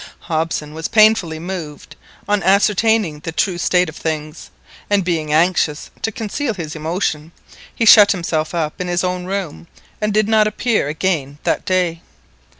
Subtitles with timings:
[0.21, 1.95] Hobson was painfully moved
[2.27, 4.49] on ascertaining the true state of things,
[4.89, 7.31] and being anxious to conceal his emotion,
[7.75, 9.67] he shut himself up in his own room
[10.01, 12.01] and did not appear again that day.